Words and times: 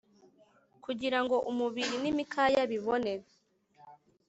kugira 0.83 1.19
ngo 1.23 1.37
umubiri 1.51 1.95
nimikaya 2.01 2.61
bibone 2.71 3.13